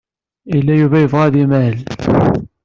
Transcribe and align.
Yuba 0.51 0.55
yella 0.55 0.73
yebɣa 1.01 1.23
ad 1.27 1.35
imahel. 1.43 1.77